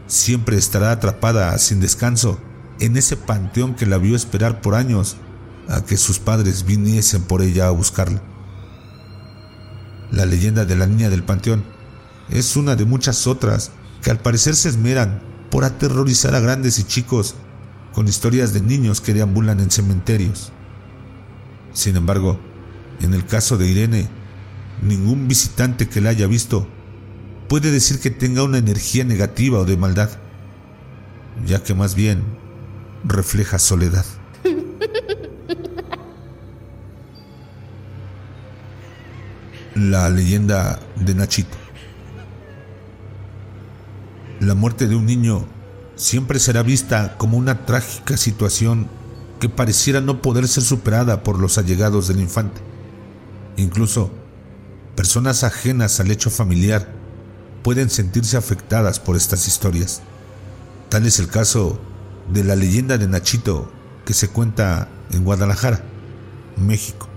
siempre 0.07 0.57
estará 0.57 0.91
atrapada 0.91 1.57
sin 1.57 1.79
descanso 1.79 2.39
en 2.79 2.95
ese 2.97 3.17
panteón 3.17 3.75
que 3.75 3.85
la 3.85 3.97
vio 3.97 4.15
esperar 4.15 4.61
por 4.61 4.75
años 4.75 5.17
a 5.67 5.83
que 5.83 5.97
sus 5.97 6.19
padres 6.19 6.65
viniesen 6.65 7.23
por 7.23 7.41
ella 7.41 7.67
a 7.67 7.71
buscarla. 7.71 8.21
La 10.11 10.25
leyenda 10.25 10.63
de 10.63 10.75
la 10.75 10.87
niña 10.87 11.09
del 11.09 11.23
panteón 11.23 11.63
es 12.29 12.55
una 12.55 12.75
de 12.75 12.85
muchas 12.85 13.27
otras 13.27 13.71
que 14.01 14.11
al 14.11 14.19
parecer 14.19 14.55
se 14.55 14.69
esmeran 14.69 15.21
por 15.51 15.65
aterrorizar 15.65 16.35
a 16.35 16.39
grandes 16.39 16.79
y 16.79 16.83
chicos 16.83 17.35
con 17.97 18.07
historias 18.07 18.53
de 18.53 18.61
niños 18.61 19.01
que 19.01 19.15
deambulan 19.15 19.59
en 19.59 19.71
cementerios. 19.71 20.51
Sin 21.73 21.95
embargo, 21.95 22.39
en 23.01 23.15
el 23.15 23.25
caso 23.25 23.57
de 23.57 23.67
Irene, 23.67 24.07
ningún 24.83 25.27
visitante 25.27 25.89
que 25.89 25.99
la 25.99 26.11
haya 26.11 26.27
visto 26.27 26.67
puede 27.49 27.71
decir 27.71 27.99
que 27.99 28.11
tenga 28.11 28.43
una 28.43 28.59
energía 28.59 29.03
negativa 29.03 29.57
o 29.57 29.65
de 29.65 29.77
maldad, 29.77 30.11
ya 31.47 31.63
que 31.63 31.73
más 31.73 31.95
bien 31.95 32.21
refleja 33.03 33.57
soledad. 33.57 34.05
La 39.73 40.11
leyenda 40.11 40.79
de 40.97 41.15
Nachito. 41.15 41.57
La 44.39 44.53
muerte 44.53 44.87
de 44.87 44.95
un 44.95 45.07
niño 45.07 45.56
siempre 45.97 46.39
será 46.39 46.63
vista 46.63 47.15
como 47.17 47.37
una 47.37 47.65
trágica 47.65 48.15
situación 48.15 48.87
que 49.39 49.49
pareciera 49.49 49.99
no 49.99 50.21
poder 50.21 50.47
ser 50.47 50.63
superada 50.63 51.23
por 51.23 51.39
los 51.39 51.57
allegados 51.57 52.07
del 52.07 52.21
infante. 52.21 52.61
Incluso 53.57 54.11
personas 54.95 55.43
ajenas 55.43 55.99
al 55.99 56.11
hecho 56.11 56.29
familiar 56.29 56.87
pueden 57.63 57.89
sentirse 57.89 58.37
afectadas 58.37 58.99
por 58.99 59.15
estas 59.15 59.47
historias. 59.47 60.01
Tal 60.89 61.05
es 61.05 61.19
el 61.19 61.27
caso 61.27 61.79
de 62.31 62.43
la 62.43 62.55
leyenda 62.55 62.97
de 62.97 63.07
Nachito 63.07 63.71
que 64.05 64.13
se 64.13 64.29
cuenta 64.29 64.87
en 65.11 65.23
Guadalajara, 65.23 65.83
México. 66.55 67.07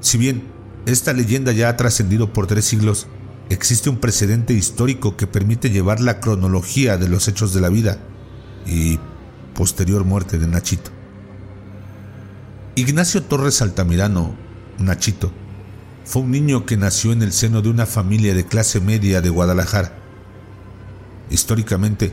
Si 0.00 0.18
bien 0.18 0.44
esta 0.86 1.12
leyenda 1.12 1.52
ya 1.52 1.68
ha 1.68 1.76
trascendido 1.76 2.32
por 2.32 2.46
tres 2.46 2.64
siglos, 2.64 3.06
existe 3.52 3.90
un 3.90 3.98
precedente 3.98 4.52
histórico 4.52 5.16
que 5.16 5.26
permite 5.26 5.70
llevar 5.70 6.00
la 6.00 6.20
cronología 6.20 6.96
de 6.96 7.08
los 7.08 7.28
hechos 7.28 7.52
de 7.52 7.60
la 7.60 7.68
vida 7.68 7.98
y 8.66 8.98
posterior 9.54 10.04
muerte 10.04 10.38
de 10.38 10.46
Nachito. 10.46 10.90
Ignacio 12.74 13.22
Torres 13.22 13.60
Altamirano, 13.60 14.34
Nachito, 14.78 15.32
fue 16.04 16.22
un 16.22 16.30
niño 16.30 16.66
que 16.66 16.76
nació 16.76 17.12
en 17.12 17.22
el 17.22 17.32
seno 17.32 17.62
de 17.62 17.68
una 17.68 17.86
familia 17.86 18.34
de 18.34 18.46
clase 18.46 18.80
media 18.80 19.20
de 19.20 19.28
Guadalajara. 19.28 19.92
Históricamente, 21.30 22.12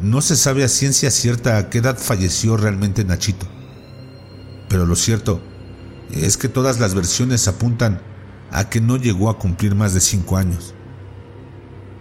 no 0.00 0.20
se 0.20 0.36
sabe 0.36 0.64
a 0.64 0.68
ciencia 0.68 1.10
cierta 1.10 1.58
a 1.58 1.70
qué 1.70 1.78
edad 1.78 1.98
falleció 1.98 2.56
realmente 2.56 3.04
Nachito, 3.04 3.46
pero 4.68 4.86
lo 4.86 4.96
cierto 4.96 5.40
es 6.10 6.36
que 6.36 6.48
todas 6.48 6.80
las 6.80 6.94
versiones 6.94 7.48
apuntan 7.48 8.00
a 8.52 8.68
que 8.68 8.80
no 8.80 8.96
llegó 8.96 9.30
a 9.30 9.38
cumplir 9.38 9.74
más 9.74 9.94
de 9.94 10.00
cinco 10.00 10.36
años. 10.36 10.74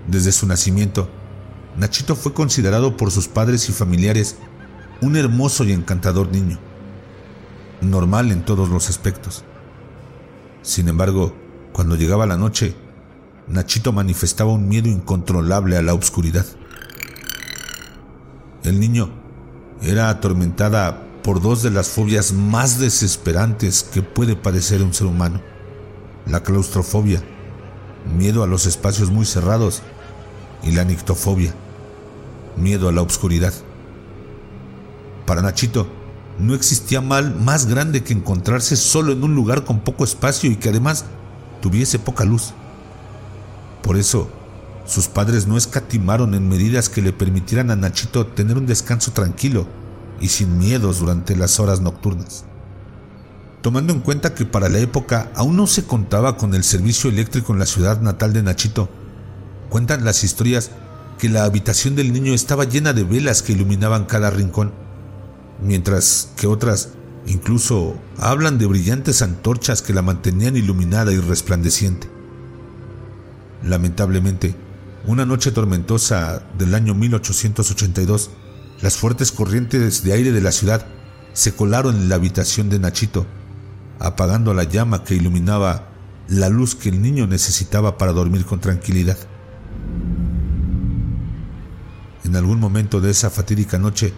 Desde 0.08 0.32
su 0.32 0.48
nacimiento, 0.48 1.10
Nachito 1.78 2.16
fue 2.16 2.34
considerado 2.34 2.98
por 2.98 3.12
sus 3.12 3.28
padres 3.28 3.70
y 3.70 3.72
familiares 3.72 4.38
un 5.02 5.16
hermoso 5.16 5.64
y 5.64 5.72
encantador 5.72 6.32
niño, 6.32 6.60
normal 7.82 8.32
en 8.32 8.44
todos 8.44 8.70
los 8.70 8.90
aspectos. 8.90 9.44
Sin 10.62 10.90
embargo, 10.90 11.36
cuando 11.72 11.96
llegaba 11.96 12.26
la 12.26 12.38
noche, 12.38 12.76
Nachito 13.48 13.94
manifestaba 13.94 14.52
un 14.52 14.68
miedo 14.68 14.90
incontrolable 14.90 15.78
a 15.78 15.82
la 15.82 15.94
oscuridad. 15.94 16.46
El 18.64 18.80
niño 18.80 19.10
era 19.82 20.10
atormentada 20.10 21.06
por 21.24 21.42
dos 21.42 21.64
de 21.64 21.72
las 21.72 21.90
fobias 21.90 22.34
más 22.34 22.80
desesperantes 22.80 23.84
que 23.84 24.02
puede 24.02 24.36
padecer 24.36 24.84
un 24.84 24.94
ser 24.94 25.08
humano, 25.08 25.42
la 26.30 26.44
claustrofobia 26.44 27.24
miedo 28.18 28.44
a 28.44 28.48
los 28.48 28.66
espacios 28.66 29.12
muy 29.12 29.26
cerrados 29.26 29.82
y 30.64 30.72
la 30.72 30.84
nictofobia, 30.84 31.54
miedo 32.58 32.90
a 32.90 32.92
la 32.92 33.02
oscuridad. 33.02 33.54
Para 35.26 35.42
Nachito, 35.42 35.88
no 36.40 36.54
existía 36.54 37.02
mal 37.02 37.36
más 37.36 37.66
grande 37.66 38.04
que 38.04 38.14
encontrarse 38.14 38.76
solo 38.76 39.12
en 39.12 39.24
un 39.24 39.36
lugar 39.36 39.64
con 39.66 39.80
poco 39.82 40.04
espacio 40.04 40.50
y 40.50 40.56
que 40.56 40.70
además 40.70 41.06
tuviese 41.62 42.00
poca 42.00 42.24
luz. 42.24 42.54
Por 43.84 43.98
eso, 43.98 44.30
sus 44.86 45.08
padres 45.08 45.48
no 45.48 45.58
escatimaron 45.58 46.34
en 46.34 46.50
medidas 46.50 46.90
que 46.90 47.02
le 47.02 47.14
permitieran 47.14 47.72
a 47.72 47.76
Nachito 47.76 48.26
tener 48.26 48.58
un 48.58 48.66
descanso 48.66 49.12
tranquilo 49.12 49.68
y 50.20 50.30
sin 50.30 50.58
miedos 50.58 51.00
durante 51.00 51.36
las 51.36 51.60
horas 51.60 51.82
nocturnas. 51.82 52.46
Tomando 53.62 53.92
en 53.92 54.00
cuenta 54.00 54.34
que 54.34 54.46
para 54.46 54.70
la 54.70 54.80
época 54.80 55.32
aún 55.36 55.58
no 55.58 55.68
se 55.68 55.84
contaba 55.84 56.38
con 56.38 56.54
el 56.54 56.64
servicio 56.64 57.10
eléctrico 57.10 57.52
en 57.52 57.60
la 57.60 57.66
ciudad 57.66 58.00
natal 58.00 58.32
de 58.32 58.42
Nachito, 58.42 58.90
cuentan 59.70 60.06
las 60.06 60.24
historias 60.24 60.72
que 61.18 61.28
la 61.28 61.44
habitación 61.44 61.96
del 61.96 62.14
niño 62.14 62.34
estaba 62.34 62.64
llena 62.64 62.94
de 62.94 63.04
velas 63.04 63.42
que 63.42 63.52
iluminaban 63.52 64.06
cada 64.06 64.30
rincón, 64.30 64.72
mientras 65.62 66.30
que 66.38 66.48
otras 66.48 66.90
incluso 67.28 67.96
hablan 68.18 68.58
de 68.58 68.66
brillantes 68.66 69.22
antorchas 69.22 69.82
que 69.82 69.94
la 69.94 70.02
mantenían 70.02 70.56
iluminada 70.56 71.12
y 71.12 71.18
resplandeciente. 71.18 72.10
Lamentablemente, 73.62 74.56
una 75.06 75.26
noche 75.26 75.52
tormentosa 75.52 76.44
del 76.58 76.74
año 76.76 76.96
1882, 76.96 78.30
las 78.82 78.96
fuertes 78.96 79.34
corrientes 79.34 80.04
de 80.04 80.14
aire 80.14 80.32
de 80.32 80.42
la 80.42 80.54
ciudad 80.54 80.86
se 81.34 81.54
colaron 81.54 81.98
en 81.98 82.08
la 82.08 82.16
habitación 82.16 82.70
de 82.70 82.80
Nachito, 82.80 83.26
apagando 84.00 84.54
la 84.54 84.64
llama 84.64 85.04
que 85.04 85.16
iluminaba 85.16 85.90
la 86.30 86.50
luz 86.50 86.76
que 86.76 86.90
el 86.90 87.02
niño 87.02 87.28
necesitaba 87.28 87.98
para 87.98 88.14
dormir 88.14 88.46
con 88.46 88.60
tranquilidad. 88.60 89.18
En 92.24 92.36
algún 92.36 92.60
momento 92.60 93.02
de 93.02 93.12
esa 93.12 93.30
fatídica 93.30 93.78
noche, 93.78 94.14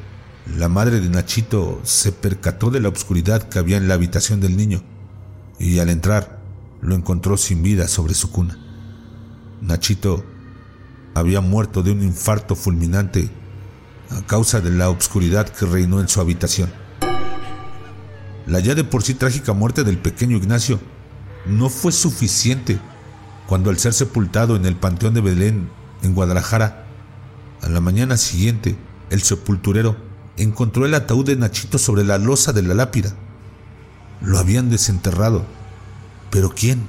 la 0.58 0.68
madre 0.70 1.00
de 1.00 1.10
Nachito 1.10 1.80
se 1.84 2.12
percató 2.12 2.70
de 2.72 2.80
la 2.80 2.90
oscuridad 2.90 3.44
que 3.44 3.60
había 3.60 3.78
en 3.78 3.88
la 3.88 3.94
habitación 3.94 4.42
del 4.42 4.58
niño 4.58 4.84
y 5.60 5.80
al 5.80 5.90
entrar 5.90 6.42
lo 6.82 6.96
encontró 6.96 7.38
sin 7.38 7.64
vida 7.64 7.88
sobre 7.88 8.14
su 8.14 8.32
cuna. 8.32 8.58
Nachito 9.62 10.26
había 11.14 11.42
muerto 11.42 11.84
de 11.84 11.92
un 11.92 12.02
infarto 12.02 12.56
fulminante 12.56 13.30
a 14.10 14.22
causa 14.26 14.60
de 14.60 14.72
la 14.72 14.90
obscuridad 14.90 15.48
que 15.48 15.66
reinó 15.66 16.02
en 16.02 16.10
su 16.10 16.20
habitación. 16.20 16.70
La 18.52 18.60
ya 18.60 18.76
de 18.76 18.84
por 18.84 19.02
sí 19.02 19.14
trágica 19.14 19.54
muerte 19.54 19.86
del 19.86 19.98
pequeño 19.98 20.36
Ignacio 20.36 20.78
no 21.46 21.70
fue 21.70 21.94
suficiente 21.94 22.82
cuando 23.48 23.70
al 23.70 23.80
ser 23.80 23.94
sepultado 23.94 24.58
en 24.58 24.66
el 24.66 24.76
Panteón 24.76 25.14
de 25.14 25.22
Belén, 25.22 25.70
en 26.04 26.14
Guadalajara, 26.14 26.86
a 27.62 27.70
la 27.70 27.80
mañana 27.80 28.18
siguiente, 28.18 28.76
el 29.10 29.22
sepulturero 29.22 29.96
encontró 30.36 30.86
el 30.86 30.96
ataúd 30.96 31.28
de 31.28 31.38
Nachito 31.38 31.78
sobre 31.78 32.04
la 32.04 32.18
losa 32.18 32.52
de 32.52 32.62
la 32.62 32.74
lápida. 32.74 33.14
Lo 34.20 34.38
habían 34.38 34.70
desenterrado. 34.70 35.46
¿Pero 36.30 36.50
quién? 36.50 36.84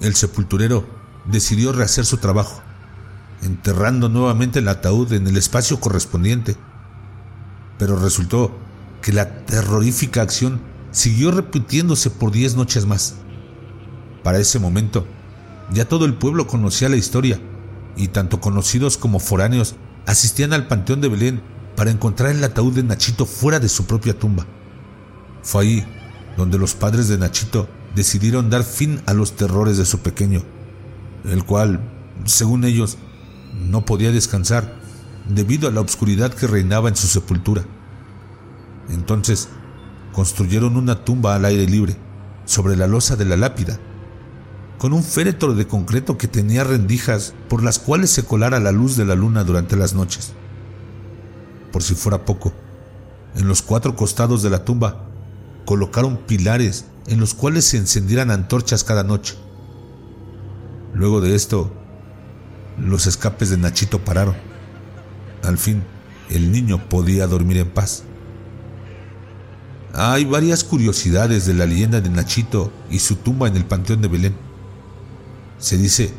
El 0.00 0.16
sepulturero 0.16 0.84
decidió 1.26 1.70
rehacer 1.70 2.04
su 2.04 2.16
trabajo, 2.16 2.60
enterrando 3.42 4.08
nuevamente 4.08 4.58
el 4.58 4.66
ataúd 4.66 5.12
en 5.12 5.28
el 5.28 5.36
espacio 5.36 5.78
correspondiente. 5.78 6.56
Pero 7.78 7.96
resultó 8.00 8.58
que 9.02 9.12
la 9.12 9.44
terrorífica 9.46 10.22
acción 10.22 10.60
siguió 10.90 11.30
repitiéndose 11.30 12.10
por 12.10 12.30
diez 12.32 12.56
noches 12.56 12.86
más. 12.86 13.14
Para 14.22 14.38
ese 14.38 14.58
momento, 14.58 15.06
ya 15.72 15.86
todo 15.86 16.04
el 16.04 16.14
pueblo 16.14 16.46
conocía 16.46 16.88
la 16.88 16.96
historia, 16.96 17.40
y 17.96 18.08
tanto 18.08 18.40
conocidos 18.40 18.96
como 18.96 19.20
foráneos 19.20 19.74
asistían 20.06 20.52
al 20.52 20.66
Panteón 20.66 21.00
de 21.00 21.08
Belén 21.08 21.42
para 21.76 21.90
encontrar 21.90 22.30
el 22.30 22.44
ataúd 22.44 22.74
de 22.74 22.82
Nachito 22.82 23.26
fuera 23.26 23.60
de 23.60 23.68
su 23.68 23.84
propia 23.84 24.18
tumba. 24.18 24.46
Fue 25.42 25.62
ahí 25.62 25.86
donde 26.36 26.58
los 26.58 26.74
padres 26.74 27.08
de 27.08 27.18
Nachito 27.18 27.68
decidieron 27.94 28.50
dar 28.50 28.64
fin 28.64 29.00
a 29.06 29.14
los 29.14 29.36
terrores 29.36 29.76
de 29.78 29.84
su 29.84 30.00
pequeño, 30.00 30.42
el 31.24 31.44
cual, 31.44 31.80
según 32.24 32.64
ellos, 32.64 32.98
no 33.54 33.84
podía 33.84 34.12
descansar 34.12 34.74
debido 35.28 35.68
a 35.68 35.72
la 35.72 35.80
oscuridad 35.80 36.32
que 36.32 36.46
reinaba 36.46 36.88
en 36.88 36.96
su 36.96 37.06
sepultura. 37.06 37.64
Entonces, 38.90 39.48
construyeron 40.12 40.76
una 40.76 41.04
tumba 41.04 41.34
al 41.34 41.44
aire 41.44 41.66
libre, 41.66 41.96
sobre 42.44 42.76
la 42.76 42.88
losa 42.88 43.16
de 43.16 43.24
la 43.24 43.36
lápida, 43.36 43.78
con 44.78 44.92
un 44.92 45.04
féretro 45.04 45.54
de 45.54 45.66
concreto 45.66 46.18
que 46.18 46.26
tenía 46.26 46.64
rendijas 46.64 47.34
por 47.48 47.62
las 47.62 47.78
cuales 47.78 48.10
se 48.10 48.24
colara 48.24 48.58
la 48.60 48.72
luz 48.72 48.96
de 48.96 49.04
la 49.04 49.14
luna 49.14 49.44
durante 49.44 49.76
las 49.76 49.94
noches. 49.94 50.32
Por 51.70 51.82
si 51.82 51.94
fuera 51.94 52.24
poco, 52.24 52.52
en 53.36 53.46
los 53.46 53.62
cuatro 53.62 53.94
costados 53.94 54.42
de 54.42 54.50
la 54.50 54.64
tumba 54.64 55.06
colocaron 55.64 56.16
pilares 56.16 56.86
en 57.06 57.20
los 57.20 57.34
cuales 57.34 57.64
se 57.66 57.76
encendieran 57.76 58.30
antorchas 58.30 58.82
cada 58.82 59.04
noche. 59.04 59.36
Luego 60.92 61.20
de 61.20 61.36
esto, 61.36 61.70
los 62.78 63.06
escapes 63.06 63.50
de 63.50 63.58
Nachito 63.58 64.04
pararon. 64.04 64.34
Al 65.44 65.58
fin, 65.58 65.84
el 66.30 66.50
niño 66.50 66.88
podía 66.88 67.26
dormir 67.26 67.58
en 67.58 67.70
paz. 67.70 68.04
Hay 69.92 70.24
varias 70.24 70.62
curiosidades 70.62 71.46
de 71.46 71.54
la 71.54 71.66
leyenda 71.66 72.00
de 72.00 72.10
Nachito 72.10 72.72
y 72.90 73.00
su 73.00 73.16
tumba 73.16 73.48
en 73.48 73.56
el 73.56 73.64
Panteón 73.64 74.00
de 74.02 74.08
Belén. 74.08 74.34
Se 75.58 75.76
dice 75.76 76.12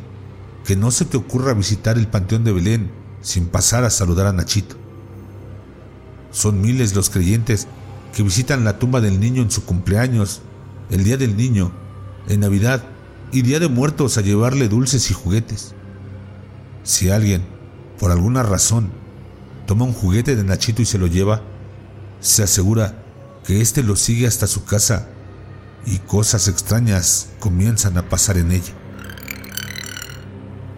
que 0.65 0.75
no 0.75 0.91
se 0.91 1.05
te 1.05 1.17
ocurra 1.17 1.53
visitar 1.53 1.97
el 1.97 2.07
Panteón 2.07 2.43
de 2.43 2.51
Belén 2.51 2.91
sin 3.21 3.47
pasar 3.47 3.86
a 3.86 3.89
saludar 3.89 4.27
a 4.27 4.34
Nachito. 4.34 4.75
Son 6.31 6.62
miles 6.62 6.95
los 6.95 7.10
creyentes 7.10 7.67
que 8.13 8.23
visitan 8.23 8.65
la 8.65 8.77
tumba 8.77 8.99
del 8.99 9.19
niño 9.19 9.41
en 9.41 9.51
su 9.51 9.63
cumpleaños, 9.63 10.41
el 10.89 11.05
Día 11.05 11.15
del 11.15 11.38
Niño, 11.38 11.71
en 12.27 12.41
Navidad 12.41 12.84
y 13.31 13.41
Día 13.41 13.60
de 13.60 13.69
Muertos 13.69 14.17
a 14.17 14.21
llevarle 14.21 14.67
dulces 14.67 15.10
y 15.12 15.13
juguetes. 15.13 15.73
Si 16.84 17.10
alguien, 17.10 17.43
por 17.99 18.12
alguna 18.12 18.43
razón, 18.43 18.91
toma 19.65 19.86
un 19.86 19.93
juguete 19.93 20.36
de 20.36 20.43
Nachito 20.43 20.81
y 20.81 20.86
se 20.86 20.97
lo 20.97 21.07
lleva, 21.07 21.41
se 22.19 22.43
asegura 22.43 23.00
que 23.51 23.59
éste 23.59 23.83
lo 23.83 23.97
sigue 23.97 24.27
hasta 24.27 24.47
su 24.47 24.63
casa 24.63 25.09
y 25.85 25.97
cosas 25.97 26.47
extrañas 26.47 27.31
comienzan 27.41 27.97
a 27.97 28.07
pasar 28.07 28.37
en 28.37 28.49
ella. 28.53 28.71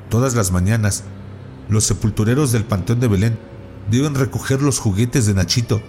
Todas 0.09 0.33
las 0.33 0.49
mañanas, 0.49 1.03
los 1.69 1.83
sepultureros 1.83 2.51
del 2.51 2.65
Panteón 2.65 2.99
de 2.99 3.07
Belén 3.07 3.39
deben 3.91 4.15
recoger 4.15 4.63
los 4.63 4.79
juguetes 4.79 5.27
de 5.27 5.35
Nachito, 5.35 5.83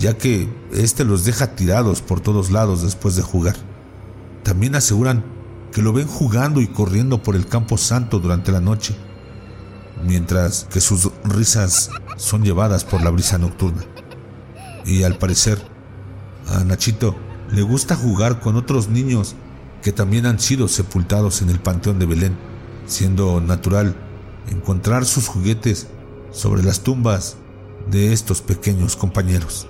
ya 0.00 0.18
que 0.18 0.52
éste 0.72 1.04
los 1.04 1.24
deja 1.24 1.54
tirados 1.54 2.02
por 2.02 2.18
todos 2.18 2.50
lados 2.50 2.82
después 2.82 3.14
de 3.14 3.22
jugar. 3.22 3.54
También 4.42 4.74
aseguran 4.74 5.24
que 5.70 5.80
lo 5.80 5.92
ven 5.92 6.08
jugando 6.08 6.60
y 6.60 6.66
corriendo 6.66 7.22
por 7.22 7.36
el 7.36 7.46
campo 7.46 7.78
santo 7.78 8.18
durante 8.18 8.50
la 8.50 8.60
noche, 8.60 8.96
mientras 10.04 10.64
que 10.64 10.80
sus 10.80 11.08
risas 11.22 11.90
son 12.16 12.42
llevadas 12.42 12.84
por 12.84 13.00
la 13.00 13.10
brisa 13.10 13.38
nocturna. 13.38 13.84
Y 14.84 15.04
al 15.04 15.18
parecer, 15.18 15.75
a 16.48 16.64
Nachito 16.64 17.16
le 17.50 17.62
gusta 17.62 17.96
jugar 17.96 18.40
con 18.40 18.56
otros 18.56 18.88
niños 18.88 19.36
que 19.82 19.92
también 19.92 20.26
han 20.26 20.40
sido 20.40 20.68
sepultados 20.68 21.42
en 21.42 21.50
el 21.50 21.60
Panteón 21.60 21.98
de 21.98 22.06
Belén, 22.06 22.36
siendo 22.86 23.40
natural 23.40 23.96
encontrar 24.48 25.04
sus 25.04 25.28
juguetes 25.28 25.88
sobre 26.32 26.62
las 26.62 26.80
tumbas 26.80 27.36
de 27.90 28.12
estos 28.12 28.42
pequeños 28.42 28.96
compañeros. 28.96 29.68